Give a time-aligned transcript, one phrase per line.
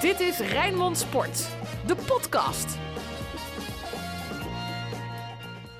[0.00, 1.48] Dit is Rijnmond Sport,
[1.86, 2.78] de podcast.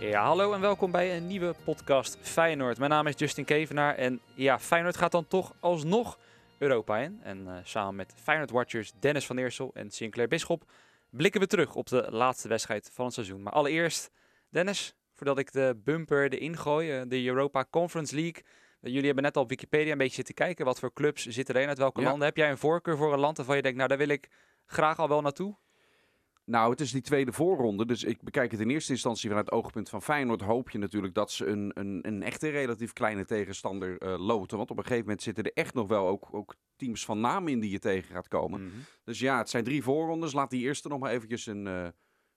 [0.01, 2.79] Ja, hallo en welkom bij een nieuwe podcast Feyenoord.
[2.79, 6.19] Mijn naam is Justin Kevenaar en ja, Feyenoord gaat dan toch alsnog
[6.59, 7.21] Europa in.
[7.23, 10.65] En uh, samen met Feyenoord-watchers Dennis van Eersel en Sinclair Bisschop
[11.11, 13.43] blikken we terug op de laatste wedstrijd van het seizoen.
[13.43, 14.11] Maar allereerst,
[14.51, 18.43] Dennis, voordat ik de bumper de ingooi, uh, de Europa Conference League...
[18.81, 20.65] Jullie hebben net al op Wikipedia een beetje zitten kijken.
[20.65, 22.07] Wat voor clubs zitten erin uit welke Ja.
[22.09, 22.27] landen?
[22.27, 24.29] Heb jij een voorkeur voor een land waarvan je denkt, nou daar wil ik
[24.67, 25.57] graag al wel naartoe?
[26.45, 27.87] Nou, het is die tweede voorronde.
[27.87, 30.41] Dus ik bekijk het in eerste instantie vanuit het oogpunt van Feyenoord.
[30.41, 34.57] Hoop je natuurlijk dat ze een, een, een echte relatief kleine tegenstander eh, loten.
[34.57, 37.49] Want op een gegeven moment zitten er echt nog wel ook, ook teams van naam
[37.49, 38.65] in die je tegen gaat komen.
[38.65, 38.73] Mhm.
[39.05, 40.33] Dus ja, het zijn drie voorrondes.
[40.33, 41.87] Laat die eerste nog maar eventjes een, eh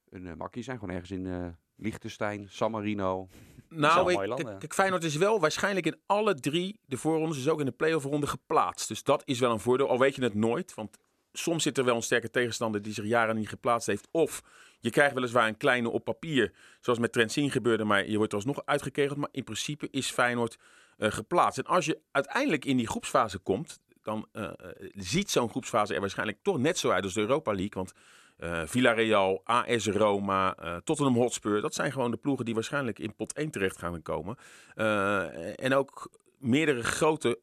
[0.10, 0.80] een eh, makkie zijn.
[0.80, 3.28] Gewoon ergens in eh Liechtenstein, San Marino.
[3.74, 4.58] Nou, mooie ik, landen.
[4.58, 8.06] kijk, Feyenoord is wel waarschijnlijk in alle drie de voorrondes, dus ook in de play-off
[8.06, 8.88] ronde geplaatst.
[8.88, 10.74] Dus dat is wel een voordeel, al weet je het nooit.
[10.74, 10.98] Want
[11.34, 14.08] soms zit er wel een sterke tegenstander die zich jaren niet geplaatst heeft.
[14.12, 14.42] Of
[14.80, 18.38] je krijgt weliswaar een kleine op papier, zoals met Trentin gebeurde, maar je wordt er
[18.38, 19.18] alsnog uitgekegeld.
[19.18, 20.58] Maar in principe is Feyenoord
[20.98, 21.58] eh, geplaatst.
[21.58, 24.54] En als je uiteindelijk in die groepsfase komt, dan eh, eh,
[24.96, 27.74] ziet zo'n groepsfase er waarschijnlijk toch net zo uit als de Europa League.
[27.74, 27.94] Want
[28.42, 31.62] eh, Villarreal, AS Roma, eh, Tottenham Hotspur.
[31.62, 34.36] Dat zijn gewoon de ploegen die waarschijnlijk in pot 1 terecht gaan komen.
[34.76, 37.38] Eh, en ook meerdere grote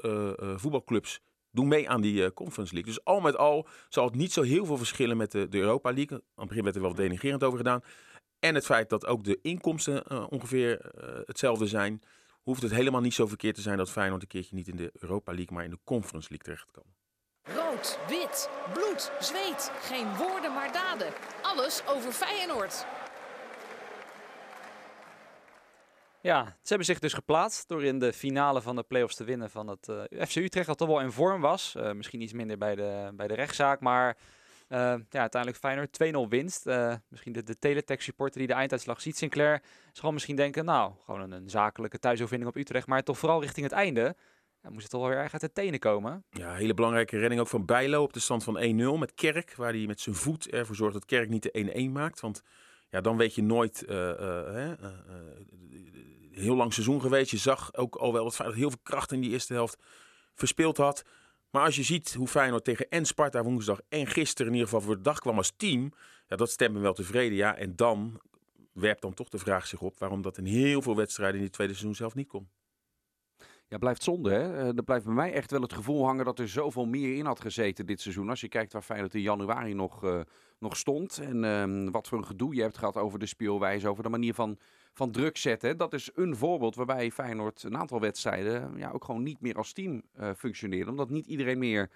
[0.56, 2.92] voetbalclubs doen mee aan die Conference League.
[2.92, 6.16] Dus al met al zal het niet zo heel veel verschillen met de, Europa League.
[6.16, 7.82] Aan het begin werd er wel denigerend over gedaan.
[8.38, 10.92] En het feit dat ook de inkomsten ongeveer
[11.24, 12.02] hetzelfde zijn...
[12.42, 14.90] hoeft het helemaal niet zo verkeerd te zijn dat Feyenoord een keertje niet in de
[14.92, 15.54] Europa League...
[15.54, 16.97] maar in de Conference League terecht kan.
[17.54, 19.70] Rood, wit, bloed, zweet.
[19.80, 21.12] Geen woorden maar daden.
[21.42, 22.86] Alles over Feyenoord.
[26.20, 29.50] Ja, ze hebben zich dus geplaatst door in de finale van de play-offs te winnen
[29.50, 31.74] van het eh, FC Utrecht, dat toch wel in vorm was.
[31.74, 34.16] Eh, misschien iets minder bij de, bij de rechtszaak, maar
[34.68, 34.78] eh,
[35.10, 36.64] ja, uiteindelijk Feyenoord 2-0 winst.
[37.08, 41.20] Misschien de, de teletext supporter die de einduitslag ziet, Sinclair, zal misschien denken, nou, gewoon
[41.20, 44.16] een, een zakelijke thuisoverwinning op Utrecht, maar toch vooral richting het einde.
[44.68, 46.24] Ja, moest het toch wel weer erg uit de tenen komen.
[46.30, 48.58] Ja, hele belangrijke redding ook van Bijlo op de stand van
[48.96, 49.54] 1-0 met Kerk.
[49.56, 52.20] Waar hij met zijn voet ervoor zorgt dat Kerk niet de 1-1 maakt.
[52.20, 52.42] Want
[52.88, 53.84] ja, dan weet je nooit...
[53.84, 54.72] eh,
[56.30, 57.30] heel lang seizoen geweest.
[57.30, 59.82] Je zag ook al wel dat heel veel kracht in die eerste helft
[60.34, 61.04] verspeeld had.
[61.50, 64.84] Maar als je ziet hoe Feyenoord tegen en Sparta woensdag en gisteren in ieder geval
[64.84, 65.92] voor de dag kwam als team.
[66.26, 67.36] Ja, dat stemt me wel tevreden.
[67.36, 68.20] Ja, en dan
[68.72, 71.52] werpt dan toch de vraag zich op waarom dat in heel veel wedstrijden in die
[71.52, 72.48] tweede seizoen zelf niet kon.
[73.68, 74.56] Ja, blijft zonde hè.
[74.56, 77.26] Eh, er blijft bij mij echt wel het gevoel hangen dat er zoveel meer in
[77.26, 78.28] had gezeten dit seizoen.
[78.28, 80.20] Als je kijkt waar Feyenoord in januari nog, eh,
[80.58, 81.18] nog stond.
[81.18, 84.34] En ehm, wat voor een gedoe je hebt gehad over de speelwijze, over de manier
[84.34, 84.58] van,
[84.92, 85.76] van druk zetten.
[85.76, 89.72] Dat is een voorbeeld waarbij Feyenoord een aantal wedstrijden ja, ook gewoon niet meer als
[89.72, 90.90] team eh, functioneerde.
[90.90, 91.90] Omdat niet iedereen meer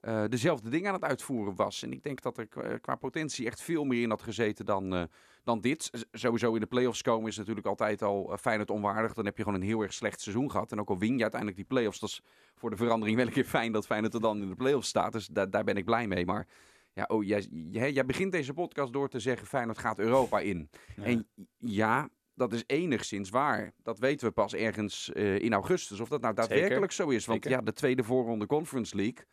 [0.00, 1.82] eh, dezelfde dingen aan het uitvoeren was.
[1.82, 4.94] En ik denk dat er qua, qua potentie echt veel meer in had gezeten dan,
[4.94, 5.02] eh,
[5.44, 5.90] dan dit.
[6.12, 9.12] Sowieso in de play-offs komen is natuurlijk altijd al eh, Feyenoord onwaardig.
[9.12, 10.72] Dan heb je gewoon een heel erg slecht seizoen gehad.
[10.72, 12.22] En ook al win je uiteindelijk die play-offs, dat is
[12.54, 15.12] voor de verandering wel een keer fijn dat Feyenoord er dan in de play-offs staat.
[15.12, 16.26] Dus daar, daar ben ik blij mee.
[16.26, 16.46] Maar
[16.92, 20.70] ja, oh, jij, jij, jij begint deze podcast door te zeggen Feyenoord gaat Europa in.
[20.96, 21.02] Ja.
[21.02, 21.28] En
[21.58, 23.72] ja, dat is enigszins waar.
[23.82, 26.00] Dat weten we pas ergens eh, in augustus.
[26.00, 27.26] Of dat nou daadwerkelijk zo is.
[27.26, 27.58] Want Zeker.
[27.58, 29.24] ja, de tweede voorronde Conference League.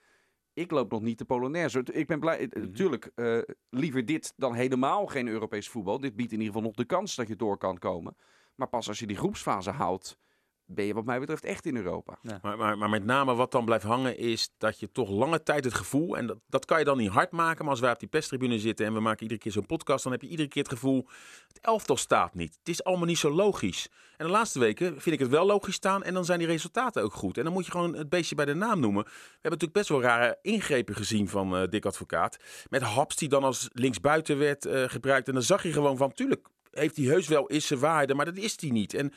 [0.56, 1.84] Ik loop nog niet de Polonaise.
[1.92, 2.50] Ik ben blij.
[2.50, 2.60] Mhm.
[2.60, 3.40] Natuurlijk, eh,
[3.70, 6.00] liever dit dan helemaal geen Europees voetbal.
[6.00, 8.16] Dit biedt in ieder geval nog de kans dat je door kan komen.
[8.56, 10.18] Maar pas als je die groepsfase haalt,
[10.66, 12.18] ben je wat mij betreft echt in Europa.
[12.42, 15.64] Maar, maar, maar met name wat dan blijft hangen is dat je toch lange tijd
[15.64, 18.00] het gevoel, en dat, dat kan je dan niet hard maken, maar als wij op
[18.00, 20.64] die pestribune zitten en we maken iedere keer zo'n podcast, dan heb je iedere keer
[20.64, 21.08] het gevoel,
[21.48, 22.56] het elftal staat niet.
[22.60, 23.90] Het is allemaal niet zo logisch.
[24.18, 27.04] En de laatste weken vind ik het wel logisch staan en dan zijn die resultaten
[27.04, 27.38] ook goed.
[27.38, 29.04] En dan moet je gewoon het beestje bij de naam noemen.
[29.04, 32.38] We hebben natuurlijk best wel rare ingrepen gezien van eh Dick Advocaat.
[32.70, 35.28] Met Haps die dan als linksbuiten werd eh, gebruikt.
[35.28, 38.26] En dan zag je gewoon van, tuurlijk heeft hij heus wel is zijn waarde, maar
[38.26, 38.94] dat is hij niet.
[38.94, 39.14] En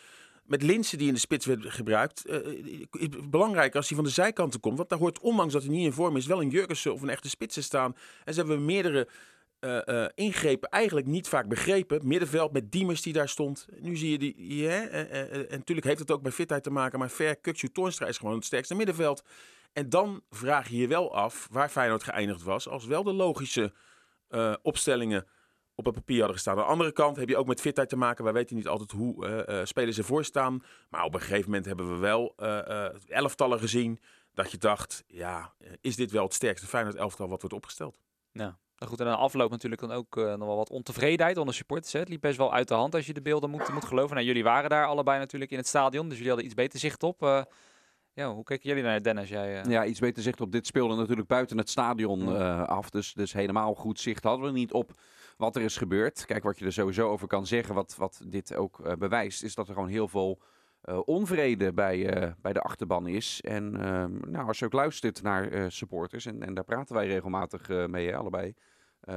[0.48, 2.24] met Linsen die in de spits werd gebruikt,
[2.90, 4.76] het belangrijk als hij van de zijkanten komt.
[4.76, 7.08] Want daar hoort, ondanks dat hij niet in vorm is, wel een Jurgensen of een
[7.08, 7.96] echte spitsen staan.
[8.24, 9.08] En ze hebben meerdere
[9.58, 12.06] eh, ingrepen eigenlijk niet vaak begrepen.
[12.06, 13.66] Middenveld met Diemers die daar stond.
[13.80, 16.98] Nu zie je die, en natuurlijk heeft het ook met fitheid te maken.
[16.98, 19.24] Maar Ver, Kukcu, Toornstra is gewoon het sterkste middenveld.
[19.72, 22.68] En dan vraag je je wel af waar Feyenoord geëindigd was.
[22.68, 23.72] Als wel de logische
[24.62, 25.26] opstellingen
[25.78, 26.56] op het papier hadden gestaan.
[26.56, 28.24] Aan de andere kant heb je ook met fitheid te maken.
[28.24, 30.62] Wij weten niet altijd hoe eh, eh, spelers ervoor staan.
[30.88, 34.00] Maar op een gegeven moment hebben we wel eh, eh, elftallen gezien.
[34.34, 37.98] Dat je dacht, ja, is dit wel het sterkste Feyenoord elftal wat wordt opgesteld?
[38.32, 38.58] Ja.
[38.76, 41.92] Nou goed, en dan afloop natuurlijk dan ook eh, nog wel wat ontevredenheid onder supporters.
[41.92, 41.98] Hè.
[41.98, 44.14] Het liep best wel uit de hand als je de beelden moet, moet geloven.
[44.14, 47.02] Nou, jullie waren daar allebei natuurlijk in het stadion, dus jullie hadden iets beter zicht
[47.02, 47.22] op.
[47.22, 47.42] Eh,
[48.12, 49.28] Ja, hoe kijken jullie naar Dennis?
[49.28, 52.90] Jij, eh, Ja, iets beter zicht op dit speelde natuurlijk buiten het stadion eh, af.
[52.90, 54.90] Dus, dus helemaal goed zicht hadden we niet op
[55.38, 56.24] wat er is gebeurd.
[56.26, 59.54] Kijk, wat je er sowieso over kan zeggen, wat, wat dit ook eh, bewijst, is
[59.54, 60.40] dat er gewoon heel veel
[60.80, 63.40] eh, onvrede bij, eh, bij de achterban is.
[63.40, 67.68] En ehm, nou, als je ook luistert naar supporters, en, en daar praten wij regelmatig
[67.68, 68.54] mee, allebei,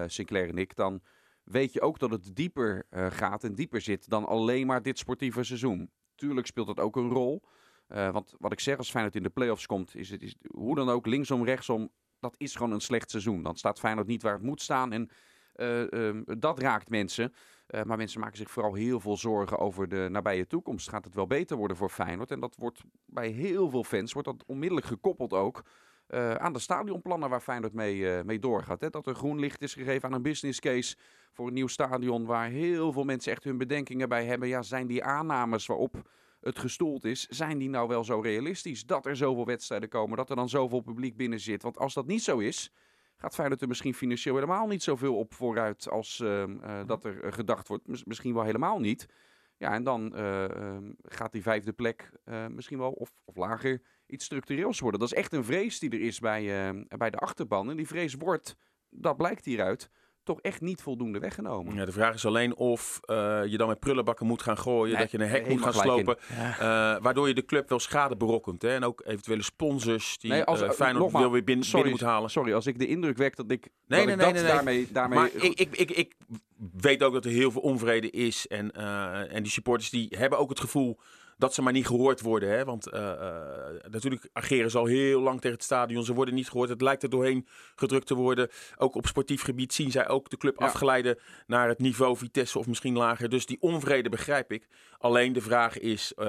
[0.06, 1.02] Sinclair en ik, dan
[1.44, 5.44] weet je ook dat het dieper gaat en dieper zit dan alleen maar dit sportieve
[5.44, 5.92] seizoen.
[6.16, 7.44] Tuurlijk speelt dat ook een rol.
[7.88, 10.90] Want wat ik zeg, als Feyenoord in de play-offs komt, is het is, hoe dan
[10.90, 13.44] ook, linksom, rechtsom, dat is gewoon een slecht seizoen.
[13.44, 15.10] Dan staat Feyenoord niet waar het moet staan en
[15.54, 17.34] eh, ehm, dat raakt mensen.
[17.68, 20.90] Eh, maar mensen maken zich vooral heel veel zorgen over de nabije toekomst.
[20.90, 22.32] Gaat het wel beter worden voor Feyenoord?
[22.32, 25.64] En dat wordt bij heel veel fans wordt dat onmiddellijk gekoppeld ook
[26.08, 28.82] eh, aan de stadionplannen waar Feyenoord mee, mee doorgaat.
[28.82, 28.90] Hè?
[28.90, 30.96] Dat er groen licht is gegeven aan een business case
[31.32, 34.48] voor een nieuw stadion waar heel veel mensen echt hun bedenkingen bij hebben.
[34.48, 36.10] Ja, zijn die aannames waarop
[36.42, 38.86] het gestoeld is, zijn die nou wel zo realistisch?
[38.86, 41.64] Dat er zoveel wedstrijden komen, dat er dan zoveel publiek binnen zit.
[41.64, 42.72] Want als dat niet zo is,
[43.22, 47.24] gaat Feyenoord er misschien financieel helemaal niet zoveel op vooruit als ehm, eh, dat er
[47.24, 47.88] eh, gedacht wordt.
[47.88, 49.06] Mis- misschien wel helemaal niet.
[49.58, 52.12] Ja, en dan eh, ehm, gaat die vijfde plek
[52.50, 55.00] misschien wel, of, of lager, iets structureels worden.
[55.00, 57.70] Dat is echt een vrees die er is bij, ehm, bij de achterban.
[57.70, 58.56] En die vrees wordt,
[58.90, 59.90] dat blijkt hieruit,
[60.24, 61.76] toch echt niet voldoende weggenomen.
[61.76, 64.94] Ja, de vraag is alleen of eh, je dan met prullenbakken moet gaan gooien.
[64.94, 66.18] Nee, dat je een hek moet gaan slopen.
[66.20, 66.58] eh,
[67.02, 68.62] waardoor je de club wel schade berokkent.
[68.62, 68.70] Hè?
[68.74, 71.82] En ook eventuele sponsors die Nee, als- eh, eh, Feyenoord nogmaals, wil weer binnen, sorry,
[71.84, 72.30] binnen moet halen.
[72.30, 74.44] Sorry, als ik de indruk wek dat ik, Nee, dat, nee, ik nee, dat nee,
[74.44, 74.52] nee.
[74.54, 74.88] daarmee...
[74.92, 76.16] daarmee Maar ik, ik, ik, ik
[76.82, 78.48] weet ook dat er heel veel onvrede is.
[78.48, 81.00] En, eh, en die supporters die hebben ook het gevoel
[81.42, 82.50] dat ze maar niet gehoord worden.
[82.50, 82.66] Hè?
[82.66, 86.04] Want eh, eh, natuurlijk ageren ze al heel lang tegen het stadion.
[86.04, 86.70] Ze worden niet gehoord.
[86.70, 88.50] Het lijkt er doorheen gedrukt te worden.
[88.78, 90.66] Ook op sportief gebied zien zij ook de club Ja.
[90.66, 91.18] afgeleiden
[91.48, 93.30] naar het niveau Vitesse of misschien lager.
[93.30, 94.68] Dus die onvrede begrijp ik.
[94.98, 96.26] Alleen de vraag is, eh,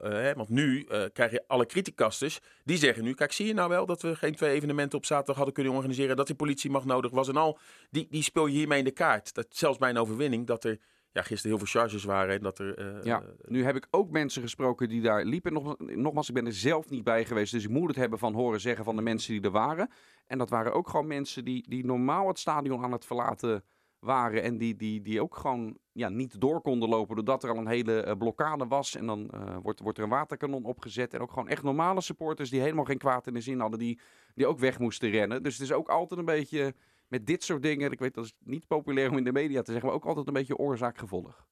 [0.00, 2.40] hè, want nu krijg je alle criticasters.
[2.64, 5.36] Die zeggen nu, kijk zie je nou wel dat we geen twee evenementen op zaterdag
[5.36, 6.16] hadden kunnen organiseren.
[6.16, 7.58] Dat die politie mag nodig was en al.
[7.90, 9.34] Die, die speel je hiermee in de kaart.
[9.34, 10.78] Dat, zelfs bij een overwinning dat er
[11.16, 12.34] ja, gisteren heel veel charges waren.
[12.34, 15.52] En dat er, eh, Ja, nu heb ik ook mensen gesproken die daar liepen.
[15.52, 17.52] Nog, nogmaals, ik ben er zelf niet bij geweest.
[17.52, 19.90] Dus ik moet het hebben van horen zeggen van de mensen die er waren.
[20.26, 23.64] En dat waren ook gewoon mensen die, die normaal het stadion aan het verlaten
[23.98, 24.42] waren.
[24.42, 27.14] En die, die, die ook gewoon ja, niet door konden lopen.
[27.14, 28.96] Doordat er al een hele eh, blokkade was.
[28.96, 31.14] En dan eh, wordt, wordt er een waterkanon opgezet.
[31.14, 33.78] En ook gewoon echt normale supporters die helemaal geen kwaad in de zin hadden.
[33.78, 34.00] Die,
[34.34, 35.42] die ook weg moesten rennen.
[35.42, 36.74] Dus het is ook altijd een beetje
[37.08, 37.90] met dit soort dingen.
[37.92, 39.86] Ik weet dat is niet populair om in de media te zeggen.
[39.86, 41.46] Maar ook altijd een beetje oorzaak-gevolg.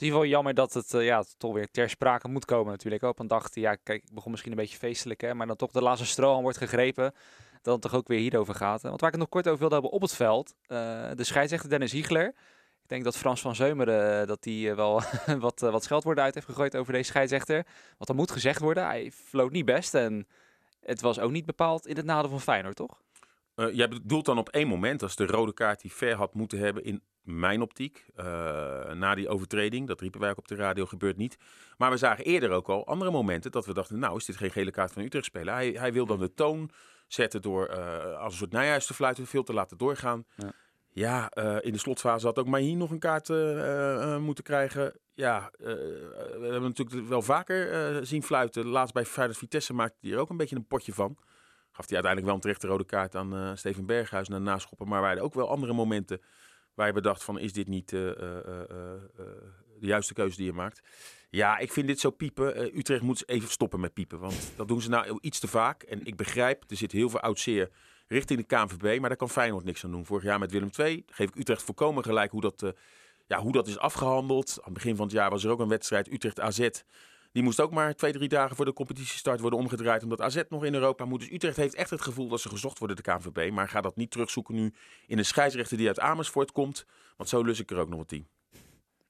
[0.00, 2.70] is in ieder geval jammer dat het eh, ja, toch weer ter sprake moet komen
[2.70, 3.02] natuurlijk.
[3.02, 5.70] Op een dag, ja, kijk, ik begon misschien een beetje feestelijk, hè, maar dan toch
[5.70, 7.14] de laatste stroom wordt gegrepen.
[7.62, 8.82] Dat het toch ook weer hierover gaat.
[8.82, 10.54] Want waar ik het nog kort over wilde hebben op het veld.
[10.66, 12.26] eh, de scheidsrechter Dennis Hiegler.
[12.82, 15.02] Ik denk dat Frans van Zeumeren eh, dat die, wel
[15.38, 17.66] wat, wat scheldwoorden uit heeft gegooid over deze scheidsrechter.
[17.96, 19.94] Want er moet gezegd worden, hij floot niet best.
[19.94, 20.26] En
[20.80, 23.00] het was ook niet bepaald in het nadeel van Feyenoord, toch?
[23.54, 26.58] Eh, jij bedoelt dan op één moment, als de rode kaart die ver had moeten
[26.58, 28.24] hebben in mijn optiek, eh,
[28.92, 31.38] na die overtreding, dat riepen wij ook op de radio, gebeurt niet.
[31.76, 34.50] Maar we zagen eerder ook al andere momenten dat we dachten, nou is dit geen
[34.50, 35.54] gele kaart van Utrecht spelen.
[35.54, 36.70] Hij, hij wil dan de toon
[37.06, 40.24] zetten door eh, als een soort Nijhuis te fluiten, veel te laten doorgaan.
[40.34, 40.52] Ja.
[40.92, 43.28] Ja, in de slotfase had ook Mahin nog een kaart
[44.20, 44.92] moeten krijgen.
[45.14, 48.66] Ja, we hebben natuurlijk wel vaker zien fluiten.
[48.66, 51.18] Laatst bij Feyenoord Vitesse maakte hij er ook een beetje een potje van.
[51.80, 54.88] Gaf hij uiteindelijk wel een terechte rode kaart aan eh, Steven Berghuis na naschoppen.
[54.88, 56.20] Maar waren er ook wel andere momenten
[56.74, 58.14] waar je bedacht van is dit niet eh, eh,
[59.78, 60.80] de juiste keuze die je maakt.
[61.30, 62.78] Ja, ik vind dit zo piepen.
[62.78, 64.18] Utrecht moet even stoppen met piepen.
[64.18, 65.82] Want dat doen ze nou iets te vaak.
[65.82, 67.70] En ik begrijp, er zit heel veel oud zeer
[68.08, 68.98] richting de KNVB.
[69.00, 70.06] Maar daar kan Feyenoord niks aan doen.
[70.06, 72.74] Vorig jaar met Willem II geef ik Utrecht volkomen gelijk hoe dat,
[73.26, 74.56] ja, hoe dat is afgehandeld.
[74.58, 76.68] Aan het begin van het jaar was er ook een wedstrijd Utrecht-AZ.
[77.32, 80.02] Die moest ook maar twee, drie dagen voor de competitiestart worden omgedraaid.
[80.02, 81.20] Omdat AZ nog in Europa moet.
[81.20, 83.50] Dus Utrecht heeft echt het gevoel dat ze gezocht worden, de KNVB.
[83.52, 84.74] Maar ga dat niet terugzoeken nu
[85.06, 86.86] in een scheidsrechter die uit Amersfoort komt.
[87.16, 88.28] Want zo lus ik er ook nog wat tien.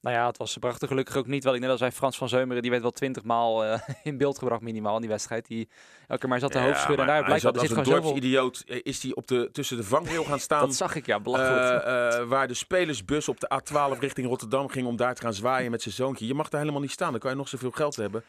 [0.01, 1.43] Nou ja, het was bracht er gelukkig ook niet.
[1.43, 4.17] Wel, ik net als zei Frans van Zeumeren, die werd wel twintig maal eh, in
[4.17, 5.47] beeld gebracht minimaal in die wedstrijd.
[5.47, 5.69] Die
[6.07, 7.05] elke keer maar zat te hoofd schudden.
[7.05, 8.11] En daar blijkt dat er zit een gewoon zoveel...
[8.11, 10.65] dorpsidioot eh, is hij op de, tussen de vangrail gaan staan.
[10.65, 11.83] Dat zag ik, ja, belachelijk.
[11.83, 15.71] Eh, waar de spelersbus op de A12 richting Rotterdam ging om daar te gaan zwaaien
[15.71, 16.27] met zijn zoontje.
[16.27, 18.23] Je mag daar helemaal niet staan, dan kan je nog zoveel geld hebben.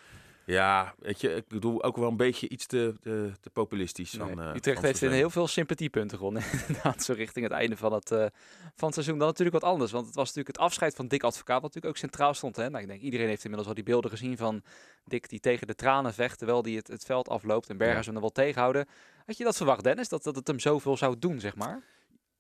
[0.47, 4.11] Ja, weet je, ik bedoel ook wel een beetje iets te, te, te populistisch.
[4.11, 6.43] Van, Nee, eh, Utrecht van heeft in heel veel sympathiepunten gewonnen.
[6.69, 8.27] Inderdaad, zo richting het einde van het, eh,
[8.75, 9.19] van het seizoen.
[9.19, 9.93] Dan natuurlijk wat anders.
[9.93, 12.57] Want het was natuurlijk het afscheid van Dick Advocaat, wat natuurlijk ook centraal stond.
[12.57, 12.71] Hè?
[12.71, 14.63] Nou, ik denk iedereen heeft inmiddels al die beelden gezien van
[15.05, 17.69] Dick die tegen de tranen vecht terwijl hij het, het veld afloopt.
[17.69, 18.87] En Berghuis hem er wel tegenhouden.
[19.27, 20.09] Had je dat verwacht, Dennis?
[20.09, 21.83] Dat, dat het hem zoveel zou doen, zeg maar?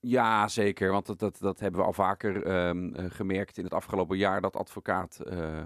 [0.01, 0.91] Ja, zeker.
[0.91, 4.41] Want dat, dat, dat hebben we al vaker ehm, eh, gemerkt in het afgelopen jaar.
[4.41, 5.63] Dat advocaat eh,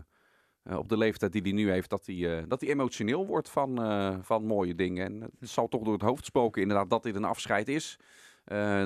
[0.66, 3.50] eh, op de leeftijd die hij nu heeft, dat hij, eh, dat hij emotioneel wordt
[3.50, 5.04] van, eh, van mooie dingen.
[5.04, 7.98] En het zal toch door het hoofd spoken inderdaad dat dit een afscheid is.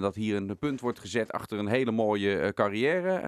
[0.01, 3.21] Dat hier een punt wordt gezet achter een hele mooie carrière.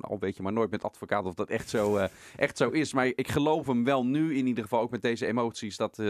[0.00, 2.92] Al weet je maar nooit met advocaat of dat echt zo, echt zo is.
[2.92, 6.02] Maar ik geloof hem wel nu in ieder geval, ook met deze emoties, dat...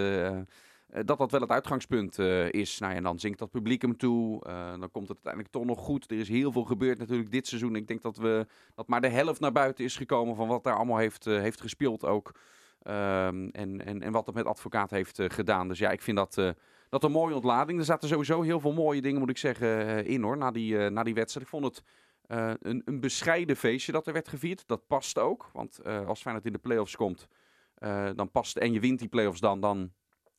[0.95, 2.79] eh, dat dat wel het uitgangspunt eh, is.
[2.79, 4.45] Nou ja, en dan zingt dat publiek hem toe.
[4.45, 6.11] Eh, dan komt het uiteindelijk toch nog goed.
[6.11, 7.77] Er is heel veel gebeurd natuurlijk dit seizoen.
[7.77, 10.77] Ik denk dat, we, dat maar de helft naar buiten is gekomen van wat daar
[10.77, 12.35] allemaal heeft, heeft gespeeld ook.
[12.83, 15.69] Ehm, en, en, en wat het met advocaat heeft gedaan.
[15.69, 16.55] Dus ja, ik vind dat,
[16.89, 17.79] dat een mooie ontlading.
[17.79, 21.03] Er zaten sowieso heel veel mooie dingen, moet ik zeggen, in hoor, na die, na
[21.03, 21.47] die wedstrijd.
[21.47, 21.83] Ik vond het
[22.63, 24.67] een, een bescheiden feestje dat er werd gevierd.
[24.67, 27.29] Dat past ook, want als Feyenoord in de play-offs komt,
[28.15, 29.93] dan past, en je wint die play-offs dan, dan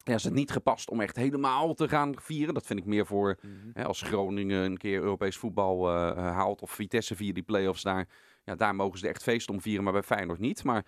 [0.05, 2.53] ja, is het niet gepast om echt helemaal te gaan vieren.
[2.53, 3.37] Dat vind ik meer voor
[3.73, 7.83] hè, als Groningen een keer Europees voetbal eh, eh, haalt of Vitesse via die play-offs
[7.83, 8.07] daar.
[8.43, 10.63] Ja, daar mogen ze echt feest om vieren, maar bij Feyenoord niet.
[10.63, 10.85] Maar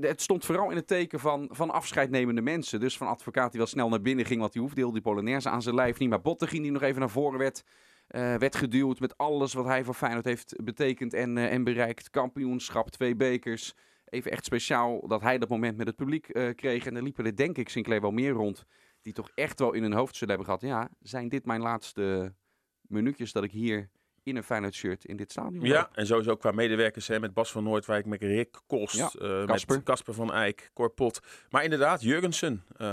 [0.00, 2.80] het stond vooral in het teken van, van afscheidnemende mensen.
[2.80, 5.48] Dus van advocaat die wel snel naar binnen ging, want die hoefde heel die Polonaise
[5.48, 6.08] aan zijn lijf niet.
[6.08, 7.64] Maar Bottegien die nog even naar voren werd,
[8.06, 12.10] eh, werd geduwd met alles wat hij voor Feyenoord heeft betekend en, eh, en bereikt.
[12.10, 13.74] Kampioenschap, twee bekers.
[14.10, 16.86] Even echt speciaal dat hij dat moment met het publiek eh, kreeg.
[16.86, 18.64] En er liepen er denk ik Sinclair wel meer rond.
[19.02, 20.70] Die toch echt wel in hun hoofd zullen hebben gehad.
[20.78, 22.34] Ja, zijn dit mijn laatste
[22.82, 23.88] minuutjes dat ik hier
[24.22, 25.64] in een Feyenoord shirt in dit stadion loop?
[25.66, 29.46] Ja, en sowieso qua medewerkers hè, met Bas van Noordwijk, met Rick Kost, Ja, eh,
[29.46, 29.74] Kasper.
[29.76, 31.20] met Casper van Eyck, Corpot.
[31.50, 32.64] Maar inderdaad, Jurgensen.
[32.76, 32.86] eh,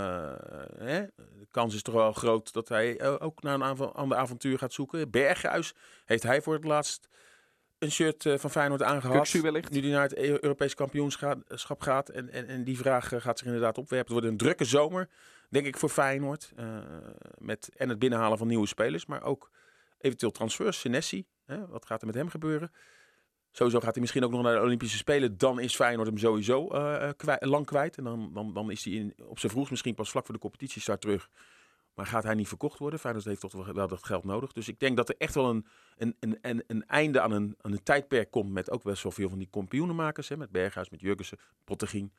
[0.78, 4.58] hè, de kans is toch wel groot dat hij ook naar een aanva- ander avontuur
[4.58, 5.12] gaat zoeken.
[5.12, 5.74] Berghuis
[6.06, 7.08] heeft hij voor het laatst
[7.86, 9.32] een shirt eh, van Feyenoord aangehad.
[9.32, 9.72] Wellicht.
[9.72, 12.10] Nu die naar het Eu- Europees kampioenschap gaat.
[12.10, 14.14] En, en, en die vraag eh, gaat zich inderdaad opwerpen.
[14.14, 15.10] Het wordt een drukke zomer,
[15.50, 16.52] denk ik, voor Feyenoord.
[16.56, 16.78] Eh,
[17.38, 19.06] met, en het binnenhalen van nieuwe spelers.
[19.06, 19.52] Maar ook
[20.00, 20.80] eventueel transfers.
[20.80, 22.72] Senesi, hè, wat gaat er met hem gebeuren?
[23.52, 25.38] Sowieso gaat hij misschien ook nog naar de Olympische Spelen.
[25.38, 26.68] Dan is Feyenoord hem sowieso
[27.18, 27.98] kwij- lang kwijt.
[27.98, 30.42] En dan, dan, dan is hij in, op zijn vroegst misschien pas vlak voor de
[30.42, 31.30] competitiestart terug.
[31.96, 33.00] Maar gaat hij niet verkocht worden?
[33.00, 34.52] Feyenoord heeft toch wel- dat geld nodig.
[34.52, 35.66] Dus ik denk dat er echt wel een,
[35.98, 38.52] een, een, een, einde aan een, een tijdperk komt.
[38.52, 40.30] Met ook best wel veel van die kampioenenmakers.
[40.30, 42.14] Hè, met Berghuis, met Jurgensen, Pottegien.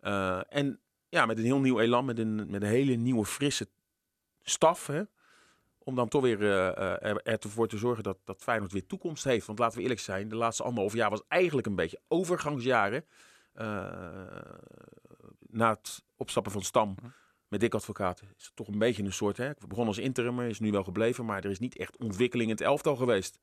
[0.00, 2.04] Eh, en ja, met een heel nieuw elan.
[2.04, 3.68] Met een, met een hele nieuwe frisse
[4.42, 4.86] staf.
[4.86, 5.02] Hè,
[5.78, 9.24] om dan toch weer eh, eh, er, ervoor te zorgen dat, dat Feyenoord weer toekomst
[9.24, 9.46] heeft.
[9.46, 13.04] Want laten we eerlijk zijn, de laatste anderhalf jaar was eigenlijk een beetje overgangsjaren.
[15.48, 16.94] Na het opstappen van Stam
[17.52, 19.36] met Dick Advocaat is het toch een beetje een soort...
[19.36, 22.50] Hè, we begonnen als interimmer, is nu wel gebleven, maar er is niet echt ontwikkeling
[22.50, 23.38] in het elftal geweest.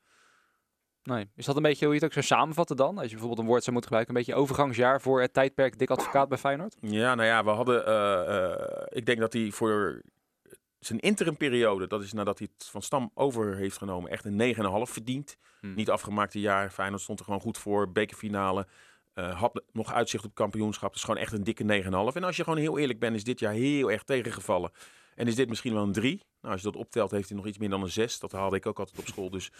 [1.03, 1.29] Nee.
[1.35, 2.97] Is dat een beetje hoe je het ook zou samenvatten dan?
[2.97, 5.89] Als je bijvoorbeeld een woord zou moeten gebruiken, een beetje overgangsjaar voor het tijdperk dik
[5.89, 6.75] advocaat bij Feyenoord?
[6.81, 7.85] Ja, nou ja, we hadden...
[7.85, 10.01] eh, eh, ik denk dat hij voor
[10.79, 14.61] zijn interimperiode, dat is nadat hij het van Stam over heeft genomen, echt een 9,5
[14.91, 15.37] verdient.
[15.59, 15.73] Hmm.
[15.73, 16.69] Niet afgemaakte jaar.
[16.71, 17.91] Feyenoord stond er gewoon goed voor.
[17.91, 18.67] Bekerfinale.
[19.19, 20.93] Eh, had nog uitzicht op kampioenschap.
[20.93, 22.15] Dus gewoon echt een dikke 9,5.
[22.15, 24.71] En als je gewoon heel eerlijk bent, is dit jaar heel erg tegengevallen.
[25.15, 26.21] En is dit misschien wel een 3.
[26.41, 28.19] Nou, als je dat optelt, heeft hij nog iets meer dan een 6.
[28.19, 29.29] Dat haalde ik ook altijd op school.
[29.29, 29.51] Dus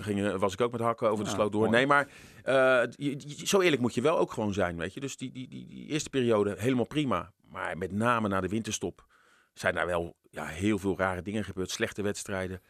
[0.00, 1.60] ging, eh, was ik ook met hakken over de Ja, sloot door.
[1.60, 1.72] mooi.
[1.72, 2.08] Nee, maar
[2.42, 2.54] eh,
[2.96, 5.00] je- je- zo eerlijk moet je wel ook gewoon zijn, weet je.
[5.00, 7.32] Dus die, die, die, die eerste periode helemaal prima.
[7.48, 9.06] Maar met name na de winterstop
[9.52, 11.70] zijn daar wel ja, heel veel rare dingen gebeurd.
[11.70, 12.62] Slechte wedstrijden.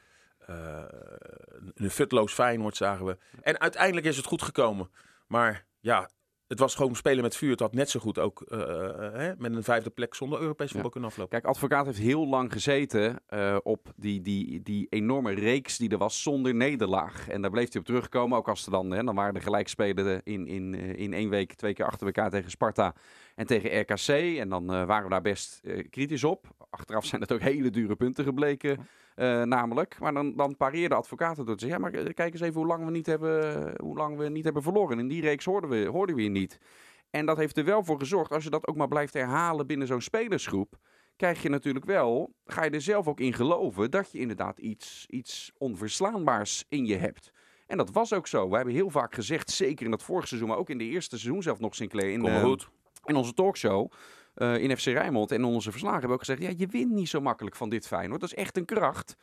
[1.74, 3.18] Een futloos Feyenoord zagen we.
[3.42, 4.90] En uiteindelijk is het goed gekomen.
[5.26, 6.10] Maar ja,
[6.48, 7.50] het was gewoon spelen met vuur.
[7.50, 10.70] Het had net zo goed ook eh, eh, hè, met een vijfde plek zonder Europees
[10.70, 11.32] voetbal kunnen aflopen.
[11.40, 15.98] Kijk, advocaat heeft heel lang gezeten eh, op die, die, die enorme reeks die er
[15.98, 17.28] was zonder nederlaag.
[17.28, 18.38] En daar bleef hij op terugkomen.
[18.38, 21.74] Ook als er dan, hè, dan waren de gelijkspelen in, in, in één week twee
[21.74, 22.94] keer achter elkaar tegen Sparta
[23.34, 24.38] en tegen RKC.
[24.38, 25.60] En dan waren we daar best
[25.90, 26.46] kritisch op.
[26.70, 29.99] Achteraf zijn het ook hele dure punten gebleken, eh, namelijk.
[30.00, 32.66] Maar dan, dan pareerde advocaten door te zeggen, ja, maar eh, kijk eens even hoe
[32.66, 34.99] lang we niet hebben, hoe lang we niet hebben verloren.
[34.99, 36.59] In die reeks hoorden we, hoorden we je niet.
[37.11, 39.87] En dat heeft er wel voor gezorgd, als je dat ook maar blijft herhalen binnen
[39.87, 40.78] zo'n spelersgroep,
[41.16, 45.06] krijg je natuurlijk wel, ga je er zelf ook in geloven dat je inderdaad iets,
[45.09, 47.33] iets onverslaanbaars in je hebt.
[47.66, 48.49] En dat was ook zo.
[48.49, 51.18] We hebben heel vaak gezegd, zeker in dat vorige seizoen, maar ook in de eerste
[51.18, 52.11] seizoen zelf nog Sinclair.
[52.11, 52.68] In, Kom maar eh, goed.
[53.04, 53.90] in onze talkshow
[54.34, 57.08] eh, in FC Rijnmond en onze verslagen hebben we ook gezegd, ja, je wint niet
[57.08, 58.20] zo makkelijk van dit Feyenoord.
[58.20, 59.16] Dat is echt een kracht.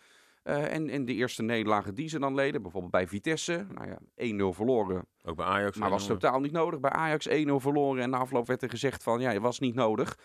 [0.44, 3.98] Eh, en, en de eerste nederlagen die ze dan leden, bijvoorbeeld bij Vitesse, nou ja,
[4.16, 5.78] 1-0 verloren, Ook bij Ajax.
[5.78, 6.80] maar was totaal niet nodig.
[6.80, 9.76] Bij Ajax 1-0 verloren en na afloop werd er gezegd van, ja, je was niet
[9.76, 10.18] nodig.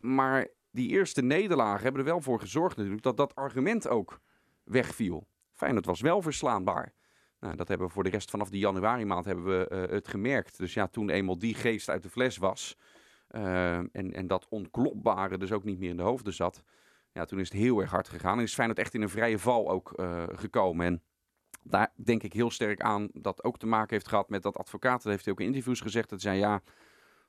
[0.00, 4.20] Maar die eerste nederlagen hebben er wel voor gezorgd natuurlijk dat dat argument ook
[4.64, 5.26] wegviel.
[5.52, 6.92] Feyenoord was wel verslaanbaar.
[7.40, 10.08] Nou, dat hebben we voor de rest vanaf die januari maand hebben we eh, het
[10.08, 10.58] gemerkt.
[10.58, 12.76] Dus ja, toen eenmaal die geest uit de fles was
[13.28, 16.62] eh, en, en dat onklopbare dus ook niet meer in de hoofden zat.
[17.12, 18.38] Ja, toen is het heel erg hard gegaan.
[18.38, 20.86] En is Feyenoord echt in een vrije val ook eh, gekomen.
[20.86, 21.02] En
[21.62, 25.02] daar denk ik heel sterk aan dat ook te maken heeft gehad met dat advocaat.
[25.02, 26.08] Dat heeft hij ook in interviews gezegd.
[26.08, 26.62] Dat zei ja,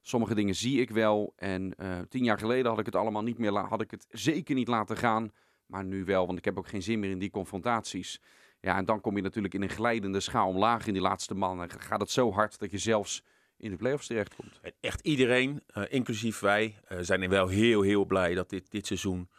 [0.02, 1.34] Sommige dingen zie ik wel.
[1.36, 4.56] En eh, tien jaar geleden had ik het allemaal niet meer, had ik het zeker
[4.56, 5.32] niet laten gaan.
[5.66, 8.22] Maar nu wel, want ik heb ook geen zin meer in die confrontaties.
[8.60, 11.62] Ja, en dan kom je natuurlijk in een glijdende schaal omlaag in die laatste man.
[11.62, 13.24] En gaat het zo hard dat je zelfs
[13.60, 14.60] in de play-offs terechtkomt.
[14.80, 18.88] Echt iedereen, eh, inclusief wij, eh, zijn er wel heel, heel blij dat dit, dit
[18.88, 19.30] seizoen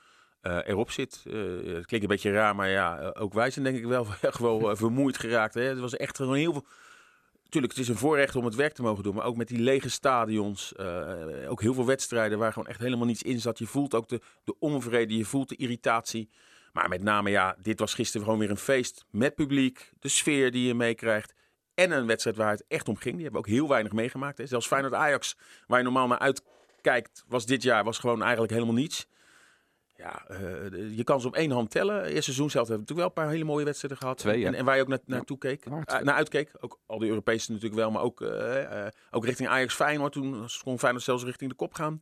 [0.40, 1.20] eh, erop zit.
[1.24, 4.76] Het klinkt een beetje raar, maar ja, ook wij zijn denk ik wel echt wel
[4.76, 5.54] vermoeid geraakt.
[5.54, 5.62] Hè?
[5.62, 6.66] Het was echt gewoon heel veel...
[7.48, 9.58] Tuurlijk, het is een voorrecht om het werk te mogen doen, maar ook met die
[9.58, 10.78] lege stadions,
[11.48, 13.58] ook heel veel wedstrijden waar gewoon echt helemaal niets in zat.
[13.58, 16.30] Je voelt ook de, de onvrede, je voelt de irritatie.
[16.72, 20.50] Maar met name, ja, dit was gisteren gewoon weer een feest met publiek, de sfeer
[20.50, 21.34] die je meekrijgt.
[21.80, 23.14] En een wedstrijd waar het echt om ging.
[23.14, 24.38] Die hebben we ook heel weinig meegemaakt.
[24.38, 24.46] Hè.
[24.46, 29.06] Zelfs Feyenoord-Ajax, waar je normaal naar uitkijkt, was dit jaar was gewoon eigenlijk helemaal niets.
[29.96, 32.02] Ja, eh, je kan ze op één hand tellen.
[32.02, 34.18] Eerste seizoen zelf hebben we natuurlijk wel een paar hele mooie wedstrijden gehad.
[34.18, 35.64] Twee, en, en waar je ook na, naartoe keek.
[35.64, 36.50] Eh, naar uitkeek.
[36.60, 40.12] Ook al de Europese natuurlijk wel, maar ook, eh, ook richting Ajax Feyenoord.
[40.12, 42.00] Toen kon Feyenoord zelfs richting de kop gaan.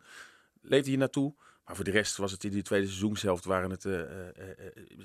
[0.62, 1.34] Leefde hier naartoe.
[1.64, 3.88] Maar voor de rest was het in die tweede seizoenshelft waren het,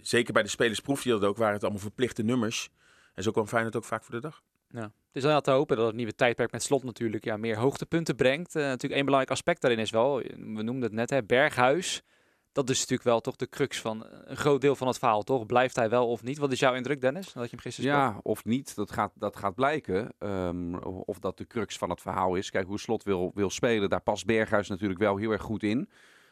[0.02, 2.70] zeker bij de spelers proefde je dat ook, waren het allemaal verplichte nummers.
[3.14, 4.44] En zo kwam Feyenoord ook vaak voor de dag.
[4.74, 4.82] Ja.
[4.82, 8.16] Het is wel te hopen dat het nieuwe tijdperk met slot natuurlijk ja, meer hoogtepunten
[8.16, 8.56] brengt.
[8.56, 12.04] Eh, natuurlijk één belangrijk aspect daarin is wel, we noemden het net, hè, Berghuis.
[12.52, 15.46] Dat is natuurlijk wel toch de crux van een groot deel van het verhaal, toch?
[15.46, 16.38] Blijft hij wel of niet?
[16.38, 17.34] Wat is jouw indruk, Dennis?
[17.34, 18.14] Dat je hem gisteren sprak?
[18.14, 20.14] Ja, of niet, dat gaat, dat gaat blijken.
[20.18, 22.50] Ehm, of dat de crux van het verhaal is.
[22.50, 25.90] Kijk, hoe Slot wil, wil spelen, daar past Berghuis natuurlijk wel heel erg goed in.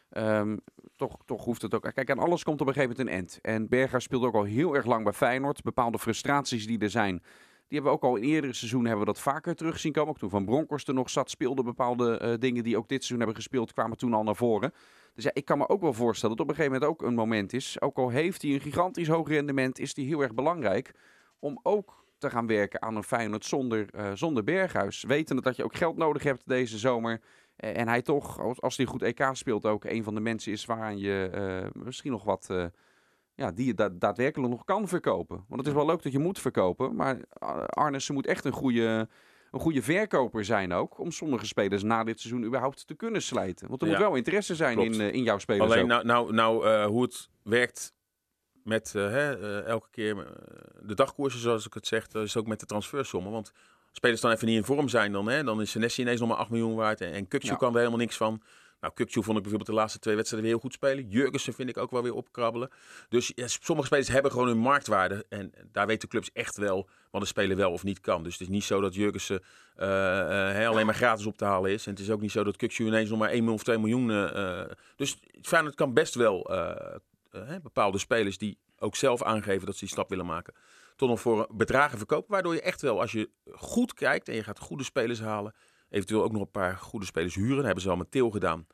[0.10, 0.58] Ehm,
[0.96, 1.92] toch, toch hoeft het ook...
[1.94, 3.40] Kijk, aan alles komt op een gegeven moment een end.
[3.42, 5.62] En Berghuis speelde ook al heel erg lang bij Feyenoord.
[5.62, 7.24] Bepaalde frustraties die er zijn,
[7.72, 10.10] die hebben we ook al in eerdere seizoenen hebben we dat vaker terug zien komen.
[10.10, 13.18] Ook toen Van Bronckhorst er nog zat, speelde bepaalde eh, dingen die ook dit seizoen
[13.18, 14.74] hebben gespeeld, kwamen toen al naar voren.
[15.14, 17.16] Dus ja, ik kan me ook wel voorstellen dat op een gegeven moment ook een
[17.16, 20.94] moment is, ook al heeft hij een gigantisch hoog rendement, is die heel erg belangrijk
[21.40, 25.04] om ook te gaan werken aan een Feyenoord zonder, eh, zonder Berghuis.
[25.04, 27.22] Wetende dat je ook geld nodig hebt deze zomer.
[27.56, 30.52] Eh, en hij toch, als, als hij goed EK speelt, ook een van de mensen
[30.52, 32.50] is waaraan je misschien nog wat...
[33.42, 35.36] ja, die je da- daadwerkelijk nog kan verkopen.
[35.48, 36.96] Want het is wel leuk dat je moet verkopen.
[36.96, 39.08] Maar eh, Arnissen moet echt een goede,
[39.52, 41.00] een goede verkoper zijn ook.
[41.00, 43.68] Om sommige spelers na dit seizoen überhaupt te kunnen slijten.
[43.70, 44.96] Want er Ja, moet wel interesse zijn klopt.
[44.96, 45.88] in, eh, in jouw spelers Alleen ook.
[45.90, 47.94] nou, nou, nou eh, hoe het werkt
[48.64, 50.16] met hè, elke keer
[50.82, 53.32] de dagkoersen, zoals ik het zeg, is ook met de transfersommen.
[53.32, 53.52] Want
[53.92, 56.38] spelers dan even niet in vorm zijn, dan, hè, dan is Senesi ineens nog maar
[56.38, 57.02] 8 miljoen waard.
[57.02, 57.56] En, en Ja.
[57.56, 58.42] kan er helemaal niks van.
[58.82, 61.10] Nou, Kukçu vond ik bijvoorbeeld de laatste twee wedstrijden weer heel goed spelen.
[61.10, 62.70] Jurgensen vind ik ook wel weer opkrabbelen.
[63.10, 65.26] Dus sommige spelers hebben gewoon hun marktwaarde.
[65.30, 68.24] En daar weten clubs echt wel wat een speler wel of niet kan.
[68.24, 69.44] Dus het is niet zo dat Jurgensen
[69.76, 71.86] hè, alleen maar gratis op te halen is.
[71.86, 73.78] En het is ook niet zo dat Kukçu ineens nog maar 1 miljoen of 2
[73.78, 74.12] miljoen...
[74.12, 74.64] eh,
[74.96, 76.50] dus Feyenoord kan best wel
[77.62, 80.54] bepaalde spelers die ook zelf aangeven dat ze die stap willen maken,
[80.96, 82.32] tot nog voor bedragen verkopen.
[82.32, 85.54] Waardoor je echt wel, als je goed kijkt en je gaat goede spelers halen,
[85.92, 87.56] eventueel ook nog een paar goede spelers huren.
[87.56, 88.68] Dat hebben ze al met Til gedaan.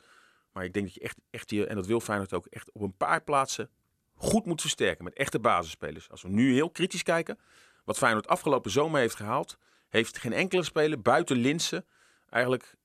[0.51, 2.82] Maar ik denk dat je echt, echt je, en dat wil Feyenoord ook, echt op
[2.82, 3.69] een paar plaatsen
[4.15, 6.10] goed moet versterken met echte basisspelers.
[6.10, 7.39] Als we nu heel kritisch kijken,
[7.86, 9.58] wat Feyenoord afgelopen zomer heeft gehaald,
[9.89, 11.86] heeft geen enkele speler buiten Linsen
[12.30, 12.75] eigenlijk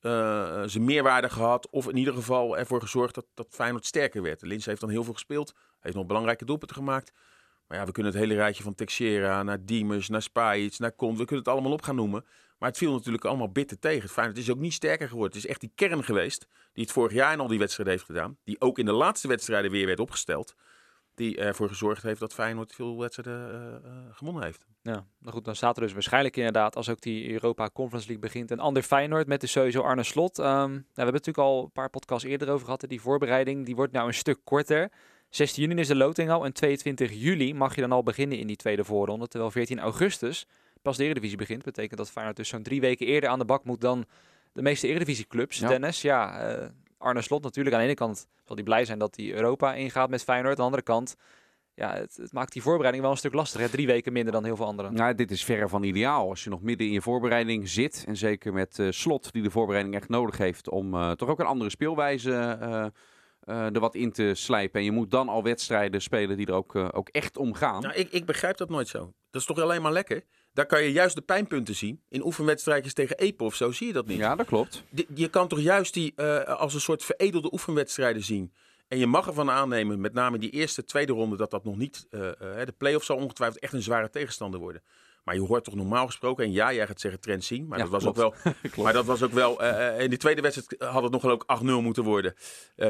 [0.00, 1.70] eh, zijn meerwaarde gehad.
[1.70, 4.42] Of in ieder geval ervoor gezorgd dat, dat Feyenoord sterker werd.
[4.42, 5.54] Linse heeft dan heel veel gespeeld.
[5.80, 7.12] Heeft nog belangrijke doelpunten gemaakt.
[7.66, 11.18] Maar ja, we kunnen het hele rijtje van Texera naar Diemers, naar Spajic, naar Kont.
[11.18, 12.24] We kunnen het allemaal op gaan noemen.
[12.60, 14.02] Maar het viel natuurlijk allemaal bitter tegen.
[14.02, 15.36] Het Feyenoord is ook niet sterker geworden.
[15.36, 18.06] Het is echt die kern geweest die het vorig jaar in al die wedstrijden heeft
[18.06, 18.36] gedaan.
[18.44, 20.54] Die ook in de laatste wedstrijden weer werd opgesteld.
[21.14, 24.66] Die ervoor gezorgd heeft dat Feyenoord veel wedstrijden eh, eh, gewonnen heeft.
[24.82, 28.26] Ja, nou goed, dan staat er dus waarschijnlijk inderdaad, als ook die Europa Conference League
[28.26, 30.38] begint, een ander Feyenoord met dus sowieso Arne Slot.
[30.38, 32.84] Ehm, nou, we hebben natuurlijk al een paar podcasts eerder over gehad.
[32.88, 34.90] Die voorbereiding, die wordt nou een stuk korter.
[35.28, 38.46] 16 juni is de loting al en 22 juli mag je dan al beginnen in
[38.46, 39.28] die tweede voorronde.
[39.28, 40.46] Terwijl 14 augustus
[40.82, 41.62] pas de Eredivisie begint.
[41.64, 44.04] Betekent dat Feyenoord dus zo'n drie weken eerder aan de bak moet dan
[44.52, 45.58] de meeste Eredivisieclubs.
[45.58, 45.68] Ja.
[45.68, 47.74] Dennis, ja, eh, Arne Slot natuurlijk.
[47.74, 50.50] Aan de ene kant zal hij blij zijn dat hij Europa ingaat met Feyenoord.
[50.50, 51.16] Aan de andere kant,
[51.74, 53.70] ja, het, het maakt die voorbereiding wel een stuk lastiger.
[53.70, 54.94] Drie weken minder dan heel veel anderen.
[54.94, 56.28] Nou, dit is verre van ideaal.
[56.28, 58.04] Als je nog midden in je voorbereiding zit.
[58.06, 61.40] En zeker met eh, slot die de voorbereiding echt nodig heeft om eh, toch ook
[61.40, 62.86] een andere speelwijze eh,
[63.40, 64.80] eh, er wat in te slijpen.
[64.80, 67.82] En je moet dan al wedstrijden spelen die er ook, ook echt om gaan.
[67.82, 69.12] Nou, ik, ik begrijp dat nooit zo.
[69.30, 70.22] Dat is toch alleen maar lekker?
[70.60, 72.02] Daar kan je juist de pijnpunten zien.
[72.08, 74.18] In oefenwedstrijdjes tegen Epe of zo zie je dat niet.
[74.18, 74.82] Ja, dat klopt.
[75.14, 78.52] Je kan toch juist die eh, als een soort veredelde oefenwedstrijden zien.
[78.88, 82.06] En je mag ervan aannemen, met name die eerste, tweede ronde, dat dat nog niet...
[82.10, 84.82] eh, eh, de play-off zal ongetwijfeld echt een zware tegenstander worden.
[85.24, 87.66] Maar je hoort toch normaal gesproken, en ja, jij gaat zeggen trend zien.
[87.66, 88.34] Maar Ja, dat was ook wel
[88.84, 89.62] Maar dat was ook wel.
[89.98, 92.34] in die tweede wedstrijd had het nog wel ook 8-0 moeten worden.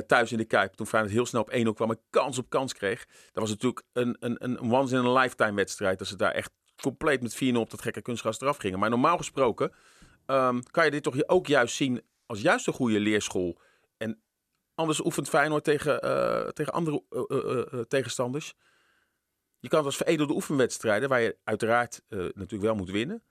[0.06, 0.72] thuis in de Kuip.
[0.74, 3.06] Toen Feyenoord heel snel op 1-0 kwam en kans op kans kreeg.
[3.06, 5.98] Dat was natuurlijk een, een, een once in a lifetime wedstrijd.
[5.98, 6.50] Dat ze daar echt
[6.80, 8.78] compleet met 4-0 op dat gekke kunstgras eraf gingen.
[8.78, 9.72] Maar normaal gesproken.
[10.26, 13.60] ehm, kan je dit toch ook juist zien als juist een goede leerschool.
[13.96, 14.22] En
[14.74, 18.54] anders oefent Feyenoord tegen, eh, tegen andere eh, eh, tegenstanders.
[19.58, 23.22] Je kan het als veredelde oefenwedstrijden, waar je uiteraard natuurlijk wel moet winnen.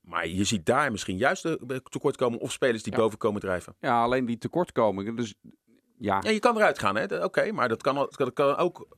[0.00, 2.98] Maar je ziet daar misschien juist de tekortkomingen of spelers die Ja.
[2.98, 3.76] boven komen drijven.
[3.80, 5.16] Ja, alleen die tekortkomingen.
[5.16, 5.34] Dus
[5.98, 7.24] ja, Ja, je kan eruit gaan, hè?
[7.24, 8.88] Oké, maar dat kan, al- dat kan ook.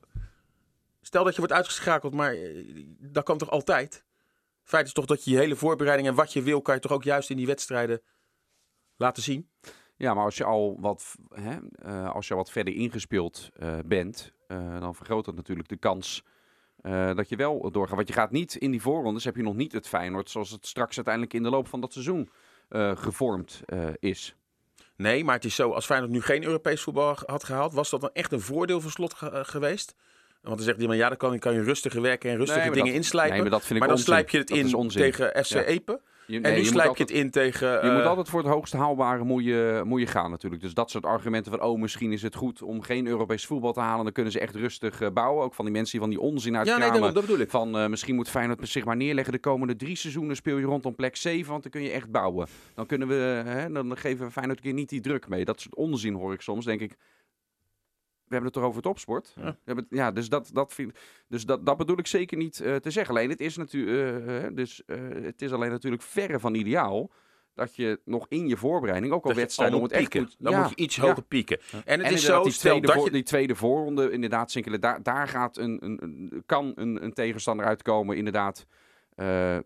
[1.01, 4.03] Stel dat je wordt uitgeschakeld, maar eh, dat kan toch altijd?
[4.63, 6.91] Feit is toch dat je je hele voorbereiding en wat je wil, kan je toch
[6.91, 8.01] ook juist in die wedstrijden
[8.95, 9.49] laten zien?
[9.95, 14.33] Ja, maar als je al wat, hè, eh, als je wat verder ingespeeld eh, bent,
[14.79, 16.23] dan vergroot dat natuurlijk de kans
[17.15, 17.95] dat je wel doorgaat.
[17.95, 20.67] Want je gaat niet in die voorrondes, heb je nog niet het Feyenoord zoals het
[20.67, 22.29] straks uiteindelijk in de loop van dat seizoen
[22.95, 23.61] gevormd
[23.99, 24.35] is.
[24.95, 28.01] Nee, maar het is zo, als Feyenoord nu geen Europees voetbal had gehaald, was dat
[28.01, 29.95] dan echt een voordeel voor slot ge- geweest?
[30.41, 32.85] Want dan zegt iemand, ja, dan kan, kan je rustiger werken en rustige Nee, dingen
[32.85, 33.33] dat- inslijpen.
[33.33, 34.13] nee, maar dat vind ik maar dan onzin.
[34.13, 35.63] slijp je het in tegen FC Ja.
[35.63, 36.01] Epe.
[36.27, 37.67] Je, En nu je slijp altijd- je het in tegen...
[37.71, 40.61] Je eh, moet altijd voor het hoogst haalbare moet je, moet je gaan natuurlijk.
[40.61, 43.79] Dus dat soort argumenten van, oh misschien is het goed om geen Europees voetbal te
[43.79, 44.03] halen.
[44.03, 45.43] Dan kunnen ze echt rustig eh, bouwen.
[45.43, 47.49] Ook van die mensen die van die onzin Ja, nee, dat bedoel ik.
[47.49, 49.33] Van eh, misschien moet Feyenoord zich maar neerleggen.
[49.33, 52.47] De komende drie seizoenen speel je rondom plek 7, want dan kun je echt bouwen.
[52.75, 53.13] Dan, kunnen we,
[53.45, 55.45] hè, dan geven we Feyenoord een keer niet die druk mee.
[55.45, 56.65] Dat soort onzin hoor ik soms.
[56.65, 56.95] Denk ik,
[58.31, 59.33] we hebben het toch over het opsport?
[59.35, 59.43] Ja.
[59.43, 62.75] We hebben ja dus, dat, dat, vind, dus dat, dat bedoel ik zeker niet eh,
[62.75, 63.15] te zeggen.
[63.15, 67.11] Alleen het is, natuurlijk, dus, eh, het is alleen natuurlijk verre van ideaal
[67.53, 70.35] dat je nog in je voorbereiding, ook al wedstrijden om moet het echt goed...
[70.39, 71.01] Dan ja, moet je iets ja.
[71.01, 71.59] hoger pieken.
[71.71, 73.11] En het En is zo, die tweede, dat je...
[73.11, 77.65] die tweede voorronde, inderdaad, Sinkelen, daar, daar gaat een, een, een, kan een, een tegenstander
[77.65, 78.65] uitkomen, inderdaad.
[79.15, 79.57] eh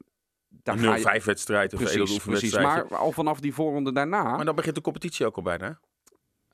[0.63, 2.57] daar ga Een je, 0-5 wedstrijd of een precies, precies.
[2.57, 5.79] Maar al vanaf die voorronde daarna, Maar dan begint de competitie ook al bijna.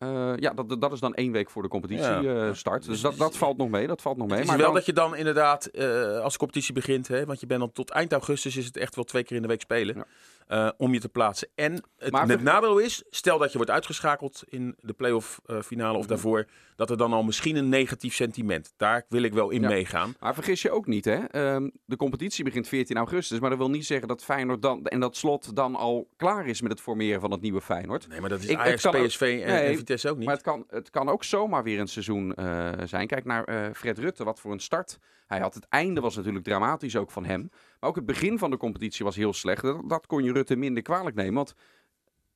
[0.02, 2.48] Eh, ja, dat, dat is dan één week voor de competitie Ja.
[2.48, 2.86] eh, start.
[2.86, 4.36] Dus dat, dat valt nog mee, dat valt nog mee.
[4.36, 7.26] Het is Maar wel dan, dat je dan inderdaad, eh, als de competitie begint, hè,
[7.26, 9.48] want je bent dan tot eind augustus, is het echt wel twee keer in de
[9.48, 9.96] week spelen.
[9.96, 10.06] Ja.
[10.52, 11.48] Eh, om je te plaatsen.
[11.56, 15.40] En het, Maar het ver- nadeel is, stel dat je wordt uitgeschakeld in de playoff
[15.46, 18.74] eh finale of daarvoor, dat er dan al misschien een negatief sentiment.
[18.78, 19.68] Daar wil ik wel in Ja.
[19.68, 20.16] meegaan.
[20.20, 21.16] Maar vergis je ook niet, hè?
[21.16, 23.40] Ehm, de competitie begint 14 augustus.
[23.40, 26.62] Maar dat wil niet zeggen dat Feyenoord dan, en dat slot dan al klaar is
[26.62, 28.08] met het formeren van het nieuwe Feyenoord.
[28.08, 30.26] Nee, maar dat is Ik- Ajax, kan PSV en, Nee, en Vitesse ook niet.
[30.26, 33.08] Maar het kan, het kan ook zomaar weer een seizoen eh, zijn.
[33.08, 34.98] Kijk naar Fred Rutte, wat voor een start.
[35.28, 37.50] Hij had het einde was natuurlijk dramatisch ook van hem.
[37.82, 39.62] Maar ook het begin van de competitie was heel slecht.
[39.62, 41.34] Dat, dat kon je Rutte minder kwalijk nemen.
[41.34, 41.56] Want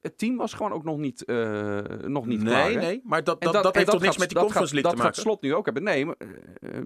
[0.06, 2.70] het team was gewoon ook nog niet, eh, nog niet nee, klaar.
[2.70, 2.76] hè?
[2.76, 5.06] nee, maar dat, dat, dat, heeft toch niks met die dat Conference League dat te
[5.06, 5.16] maken?
[5.16, 5.84] gaat slot nu ook hebben.
[5.84, 6.86] Nee, maar, eh, eh,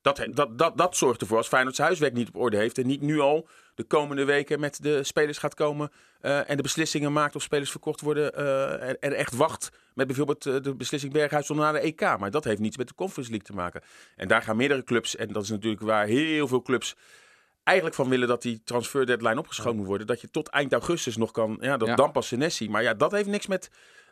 [0.00, 2.78] Dat, dat, dat, dat zorgt ervoor als Feyenoord zijn huiswerk niet op orde heeft.
[2.78, 5.90] En niet nu al de komende weken met de spelers gaat komen.
[6.20, 8.34] en de beslissingen maakt of spelers verkocht worden.
[8.80, 12.00] en, en echt wacht met bijvoorbeeld de beslissing Berghuis om naar de EK.
[12.00, 13.82] Maar dat heeft niets met de Conference League te maken.
[14.16, 15.16] En daar gaan meerdere clubs.
[15.16, 16.96] En dat is natuurlijk waar heel veel clubs
[17.64, 20.06] eigenlijk van willen dat die transfer deadline opgeschoven moet worden.
[20.06, 21.56] Dat je tot eind augustus nog kan.
[21.60, 21.94] Ja, dat Ja.
[21.94, 22.70] dan pas Senesi.
[22.70, 23.70] Maar ja, dat heeft niks met.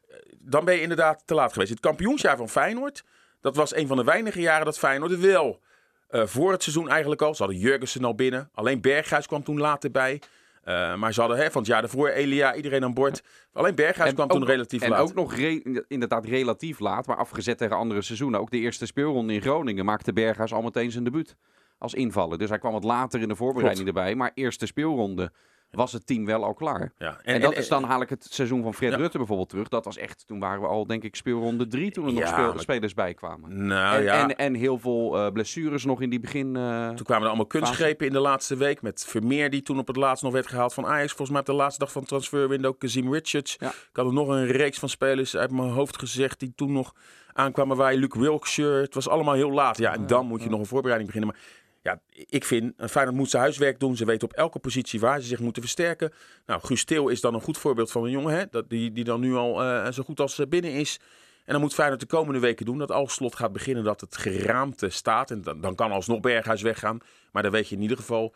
[0.09, 1.71] eh, Dan ben je inderdaad te laat geweest.
[1.71, 3.05] Het kampioensjaar van Feyenoord.
[3.41, 5.61] Dat was een van de weinige jaren dat Feyenoord wel
[6.09, 7.35] eh, voor het seizoen eigenlijk al.
[7.35, 8.51] Ze hadden Jurgensen al binnen.
[8.55, 10.21] Alleen Berghuis kwam toen later bij.
[10.63, 13.23] Eh, maar ze hadden hè, van het jaar daarvoor Elia, iedereen aan boord.
[13.53, 15.01] Alleen Berghuis En kwam ook- toen relatief En laat.
[15.01, 18.41] ook nog re- inderdaad relatief laat, maar afgezet tegen andere seizoenen.
[18.41, 21.37] Ook de eerste speelronde in Groningen maakte Berghuis al meteen zijn debuut
[21.83, 22.39] als invaller.
[22.39, 24.15] Dus hij kwam wat later in de voorbereiding erbij.
[24.15, 25.33] Maar eerste speelronde
[25.71, 26.93] was het team wel al klaar.
[26.99, 27.21] ja.
[27.23, 28.97] En, dat is dan haal ik het seizoen van Fred Ja.
[28.97, 29.69] Rutte bijvoorbeeld terug.
[29.69, 32.59] Dat was echt, toen waren we al denk ik speelronde drie toen er nog speel-
[32.59, 33.67] spelers bij kwamen.
[33.67, 36.57] Nou en, ja, en, en heel veel eh, blessures nog in die begin.
[36.57, 38.83] eh, toen kwamen er allemaal kunstgrepen in de laatste week.
[38.83, 41.09] Met Vermeer die toen op het laatst nog werd gehaald van Ajax.
[41.09, 42.79] Volgens mij op de laatste dag van transferwindow.
[42.79, 43.57] Kazim Richards.
[43.57, 46.41] Ik had er nog een reeks van spelers uit mijn hoofd gezegd.
[46.41, 46.95] Die toen nog
[47.33, 48.81] aankwamen waar Luke Wilkshire.
[48.81, 49.79] Het was allemaal heel laat.
[49.79, 51.35] Ja, en dan moet je nog een voorbereiding beginnen.
[51.35, 51.45] Maar
[51.83, 53.97] ja, ik vind, eh, Feyenoord moet zijn huiswerk doen.
[53.97, 56.13] Ze weten op elke positie waar ze zich moeten versterken.
[56.47, 58.35] Nou, Guus Til is dan een goed voorbeeld van een jongen.
[58.35, 58.45] Hè?
[58.51, 61.01] Dat, die, die dan nu al eh, zo goed als eh, binnen is.
[61.45, 62.79] En dan moet Feyenoord de komende weken doen.
[62.79, 65.31] Dat als slot gaat beginnen dat het geraamte staat.
[65.31, 66.99] En dan, dan kan alsnog Berghuis weggaan.
[67.33, 68.35] Maar dan weet je in ieder geval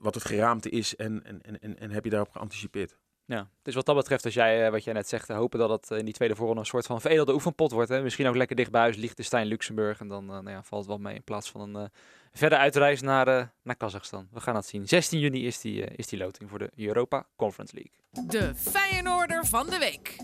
[0.00, 0.96] wat het geraamte is.
[0.96, 2.96] En, en, en, en heb je daarop geanticipeerd.
[3.30, 5.70] Ja, dus wat dat betreft, als jij, eh, wat jij net zegt, eh, hopen dat
[5.70, 7.88] het in die tweede voorronde een soort van veredelde oefenpot wordt.
[7.88, 8.02] Hè?
[8.02, 10.00] Misschien ook lekker dicht bij huis, Liechtenstein, Luxemburg.
[10.00, 11.88] En dan eh, nou ja, valt het wel mee in plaats van een eh,
[12.32, 14.28] verder uitreis naar, eh naar Kazachstan.
[14.32, 14.88] We gaan het zien.
[14.88, 18.28] 16 juni is die, eh, is die loting voor de Europa Conference League.
[18.28, 20.16] De Feyenoorder van de week.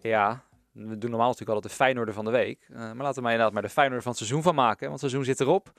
[0.00, 2.66] Ja, we doen normaal natuurlijk altijd de Feyenoorder van de week.
[2.68, 4.88] Eh, maar laten we maar inderdaad maar de Feyenoorder van het seizoen van maken.
[4.88, 5.72] Want het seizoen zit erop.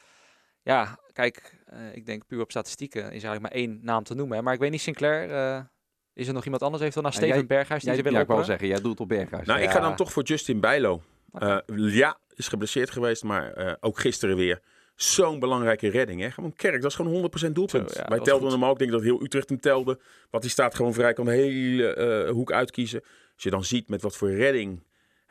[0.64, 4.38] Ja, kijk, eh, ik denk puur op statistieken is eigenlijk maar één naam te noemen.
[4.38, 4.44] Hè.
[4.44, 5.62] Maar ik weet niet, Sinclair, eh,
[6.14, 6.82] is er nog iemand anders?
[6.82, 8.68] Heeft dan naar Ja, Steven jij- Berghuis die jij, ze ja, willen ik wou zeggen,
[8.68, 9.48] jij doet op Berghuis.
[9.48, 9.72] Nou, ik Ja.
[9.72, 11.02] ga dan toch voor Justin Bijlo.
[11.34, 14.62] Eh, ja, is geblesseerd geweest, maar eh, ook gisteren weer.
[14.96, 16.22] zo'n belangrijke redding.
[16.22, 16.32] Hè?
[16.32, 17.92] Gewoon Kerk, dat is gewoon 100% doelpunt.
[17.92, 18.60] Zo, ja, Wij telden goed.
[18.60, 18.72] hem ook.
[18.74, 20.00] Ik denk dat heel Utrecht hem telde.
[20.30, 23.02] Want die staat gewoon vrij, kan de hele eh, hoek uitkiezen.
[23.34, 24.84] Als je dan ziet met wat voor redding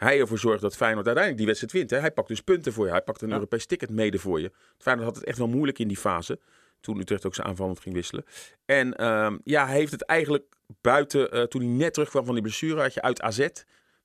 [0.02, 1.90] hij ervoor zorgt dat Feyenoord uiteindelijk die wedstrijd wint.
[1.90, 1.98] Hè?
[1.98, 2.90] Hij pakt dus punten voor je.
[2.90, 3.34] Hij pakt een Ja.
[3.34, 4.50] Europees ticket mede voor je.
[4.78, 6.38] Feyenoord had het echt wel moeilijk in die fase.
[6.80, 8.24] Toen Utrecht ook zijn aanvallend ging wisselen.
[8.64, 10.44] En ehm, ja, hij heeft het eigenlijk
[10.80, 13.48] buiten, eh, toen hij net terugkwam van die blessure, had je uit AZ.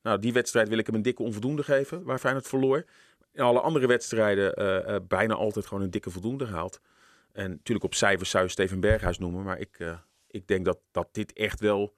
[0.02, 2.86] Nou, die wedstrijd wil ik hem een dikke onvoldoende geven, waar Feyenoord verloor.
[3.34, 6.80] In alle andere wedstrijden eh, eh, bijna altijd gewoon een dikke voldoende gehaald.
[7.32, 9.44] En natuurlijk op cijfers zou je Steven Berghuis noemen.
[9.44, 11.96] Maar ik, ik denk dat, dat dit echt wel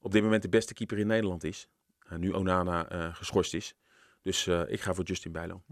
[0.00, 1.68] op dit moment de beste keeper in Nederland is.
[2.08, 3.74] Eh, nu Onana eh, geschorst is.
[4.22, 5.62] Dus eh, ik ga voor Justin Bijlo.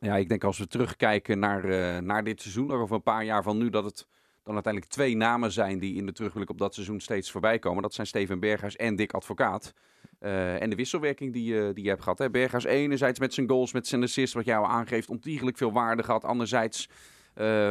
[0.00, 3.58] Ja, ik denk als we terugkijken naar, naar dit seizoen, over een paar jaar van
[3.58, 4.06] nu, dat het
[4.42, 7.82] dan uiteindelijk twee namen zijn die in de terugblik op dat seizoen steeds voorbij komen.
[7.82, 9.72] Dat zijn Steven Berghuis en Dick Advocaat.
[10.18, 12.18] En de wisselwerking die, die je hebt gehad.
[12.18, 12.30] Hè.
[12.30, 16.24] Berghuis enerzijds met zijn goals, met zijn assists, wat jou aangeeft, ontiegelijk veel waarde gehad.
[16.24, 16.88] Anderzijds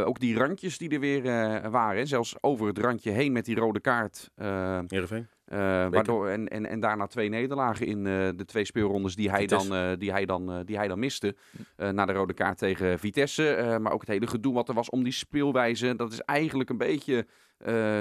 [0.06, 1.24] ook die randjes die er weer
[1.70, 1.98] waren.
[1.98, 2.06] hè.
[2.06, 4.32] Zelfs over het randje heen met die rode kaart.
[4.36, 5.28] Heerenveen.
[5.46, 5.58] Eh,
[5.90, 9.76] waardoor, en, en, en daarna twee nederlagen in eh, de twee speelrondes die hij dan,
[9.76, 11.36] eh, die hij dan, die hij dan miste.
[11.76, 13.78] eh, na de rode kaart tegen Vitesse.
[13.82, 15.96] maar ook het hele gedoe wat er was om die speelwijze.
[15.96, 17.28] Dat is eigenlijk een beetje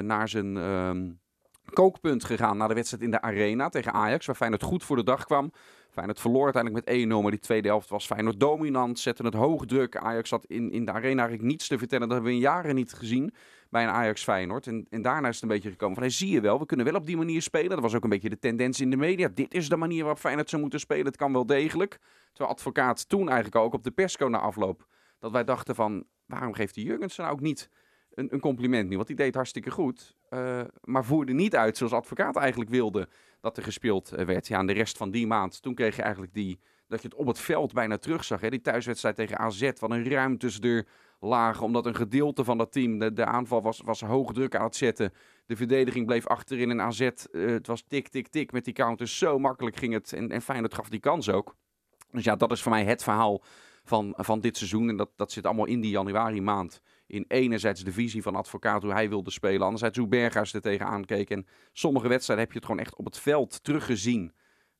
[0.02, 1.10] naar zijn ehm,
[1.72, 2.56] kookpunt gegaan.
[2.56, 4.26] Na de wedstrijd in de Arena tegen Ajax.
[4.26, 5.52] Waar Feyenoord goed voor de dag kwam.
[5.90, 7.22] Feyenoord verloor uiteindelijk met 1-0.
[7.22, 8.98] Maar die tweede helft was Feyenoord dominant.
[8.98, 9.96] Zette het hoog druk.
[9.96, 12.08] Ajax had in, in de Arena eigenlijk niets te vertellen.
[12.08, 13.34] Dat hebben we in jaren niet gezien
[13.70, 14.66] bij een Ajax Feyenoord.
[14.66, 16.86] En, en daarna is het een beetje gekomen van, hey, zie je wel, we kunnen
[16.86, 17.70] wel op die manier spelen.
[17.70, 19.28] Dat was ook een beetje de tendens in de media.
[19.34, 21.06] Dit is de manier waarop Feyenoord zou moeten spelen.
[21.06, 21.98] Het kan wel degelijk.
[22.32, 24.86] Terwijl advocaat toen eigenlijk ook op de persco na afloop,
[25.18, 27.70] dat wij dachten van, waarom geeft die Jurgensen nou ook niet
[28.14, 28.96] een, een compliment nu?
[28.96, 30.16] Want die deed hartstikke goed.
[30.28, 33.08] eh, maar voerde niet uit zoals advocaat eigenlijk wilde
[33.40, 34.46] dat er gespeeld eh, werd.
[34.46, 37.16] Ja, en de rest van die maand, toen kreeg je eigenlijk die, dat je het
[37.16, 38.40] op het veld bijna terugzag.
[38.40, 38.50] Hè?
[38.50, 40.86] Die thuiswedstrijd tegen AZ, wat een ruimtes er
[41.20, 41.64] lagen.
[41.64, 45.12] Omdat een gedeelte van dat team, de, aanval was, was hoog druk aan het zetten.
[45.46, 49.18] De verdediging bleef achterin en AZ, eh, het was tik, tik, tik met die counters.
[49.18, 51.56] Zo makkelijk ging het en, en Feyenoord gaf die kans ook.
[52.10, 53.42] Dus ja, dat is voor mij het verhaal
[53.84, 54.88] van, van dit seizoen.
[54.88, 56.80] En dat, dat zit allemaal in die januari maand.
[57.06, 59.62] In enerzijds de visie van advocaat, hoe hij wilde spelen.
[59.62, 61.30] Anderzijds hoe Berghuis er tegenaan keek.
[61.30, 64.32] En sommige wedstrijden heb je het gewoon echt op het veld teruggezien.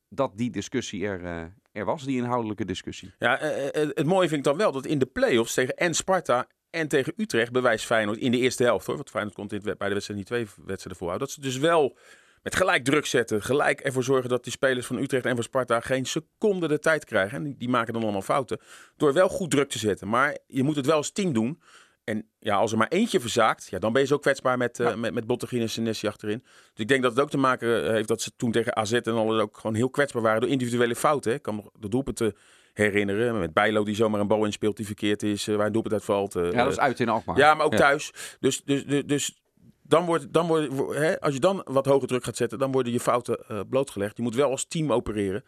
[0.09, 3.13] Dat die discussie er, eh, er was, die inhoudelijke discussie.
[3.19, 5.93] Ja, eh, eh, het mooie vind ik dan wel dat in de play-offs tegen en
[5.93, 8.95] Sparta en tegen Utrecht bewijst Feyenoord in de eerste helft hoor.
[8.95, 11.27] Want Feyenoord komt het, bij de wedstrijd niet twee wedstrijden voorhouden.
[11.27, 11.97] Dat ze dus wel
[12.45, 15.79] met gelijk druk zetten, gelijk ervoor zorgen dat die spelers van Utrecht en van Sparta
[15.79, 17.37] geen seconde de tijd krijgen.
[17.37, 18.59] En die maken dan allemaal fouten.
[18.97, 20.07] Door wel goed druk te zetten.
[20.07, 21.61] Maar je moet het wel als team doen.
[22.05, 24.93] En ja, als er maar eentje verzaakt, ja, dan ben je zo kwetsbaar met, eh
[24.95, 26.39] met, met Bottegien en Senesi achterin.
[26.43, 29.13] Dus ik denk dat het ook te maken heeft dat ze toen tegen AZ en
[29.13, 31.31] alles ook gewoon heel kwetsbaar waren door individuele fouten.
[31.31, 31.37] hè.
[31.37, 32.35] Ik kan me nog de doelpunten
[32.73, 33.39] herinneren.
[33.39, 36.35] Met Bijlo die zomaar een bal inspeelt die verkeerd is, eh, waar een doelpunt uitvalt.
[36.35, 37.37] eh, Ja, dat is uit in Alkmaar.
[37.37, 37.77] ja, maar ook Ja.
[37.77, 38.11] thuis.
[38.39, 39.41] Dus, dus, dus, dus
[39.81, 42.71] dan wordt, dan wordt, wo- hè, als je dan wat hoger druk gaat zetten, dan
[42.71, 44.17] worden je fouten eh, blootgelegd.
[44.17, 45.43] Je moet wel als team opereren.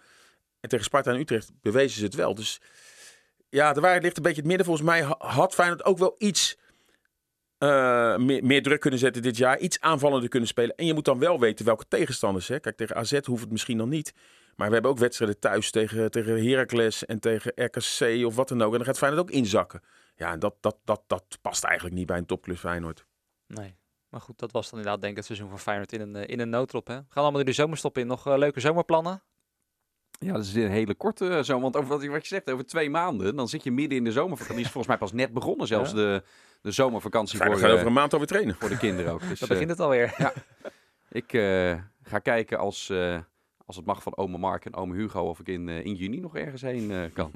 [0.59, 2.35] En tegen Sparta en Utrecht bewezen ze het wel.
[2.35, 2.61] Dus
[3.49, 4.65] ja, de waarheid ligt een beetje in het midden.
[4.65, 6.57] Volgens mij ha- had Feyenoord ook wel iets
[7.57, 9.59] eh, meer, meer druk kunnen zetten dit jaar.
[9.59, 10.75] Iets aanvallender kunnen spelen.
[10.75, 12.47] En je moet dan wel weten welke tegenstanders.
[12.47, 12.59] Hè.
[12.59, 14.13] Kijk, tegen AZ hoeft het misschien dan niet.
[14.55, 18.61] Maar we hebben ook wedstrijden thuis tegen, tegen Heracles en tegen RKC of wat dan
[18.61, 18.71] ook.
[18.71, 19.81] En dan gaat Feyenoord ook inzakken.
[20.15, 23.05] Ja, en dat, dat, dat, dat past eigenlijk niet bij een topclub Feyenoord.
[23.47, 23.75] Nee.
[24.09, 26.27] Maar goed, dat was dan inderdaad denk ik het seizoen van Feyenoord in een, eh,
[26.27, 26.87] in een noodrop.
[26.87, 26.95] Hè?
[26.95, 28.07] We gaan allemaal de zomerstop in.
[28.07, 29.23] Nog eh, leuke zomerplannen?
[30.19, 31.59] Ja, dat is een hele korte eh, zo.
[31.59, 34.03] Want over wat je, wat je zegt, over twee maanden, dan zit je midden in
[34.03, 34.55] de zomervakantie.
[34.55, 35.95] Die is volgens mij pas net begonnen, zelfs Ja.
[35.95, 36.23] de,
[36.61, 38.55] de zomervakantie voor, Feyenoord gaat eh, over een maand alweer trainen.
[38.59, 39.19] voor de kinderen ook.
[39.29, 40.33] Dus Dan eh, begint het alweer.
[41.09, 43.17] ik eh, ga kijken als, eh,
[43.65, 46.19] als het mag van oma Mark en oma Hugo of ik in, eh, in juni
[46.19, 47.31] nog ergens heen eh, kan.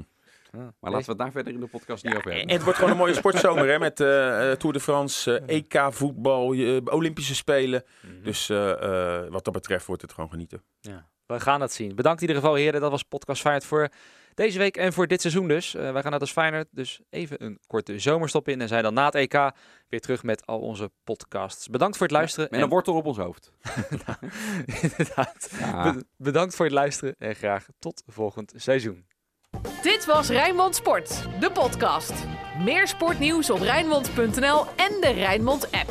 [0.52, 0.74] Ja.
[0.80, 2.56] Maar laten we het daar verder in de podcast niet over En hebben.
[2.56, 5.94] het wordt gewoon een mooie sportzomer hè, met eh, eh, Tour de France, eh, EK
[5.94, 6.46] voetbal,
[6.86, 7.84] Olympische Spelen.
[8.02, 8.24] Mhm.
[8.24, 8.72] Dus eh,
[9.24, 10.64] eh, wat dat betreft wordt het gewoon genieten.
[10.80, 11.96] Ja, we gaan het zien.
[11.96, 12.82] Bedankt in ieder geval, heren.
[12.82, 13.90] Dat was podcast Feyenoord voor
[14.34, 15.76] deze week en voor dit seizoen dus.
[15.76, 18.94] Eh, wij gaan net als Feyenoord dus even een korte zomerstop in en zijn dan
[18.94, 19.52] na het EK
[19.90, 21.68] weer terug met al onze podcasts.
[21.68, 22.48] Bedankt voor het luisteren.
[22.52, 23.52] Met een wortel op ons hoofd.
[24.82, 25.50] Inderdaad.
[25.60, 25.94] Ja.
[25.94, 29.06] Be- bedankt voor het luisteren en graag tot volgend seizoen.
[29.82, 32.14] Dit was Rijnmond Sport, de podcast.
[32.60, 35.90] Meer sportnieuws op Rijnmond.nl en de Rijnmond app.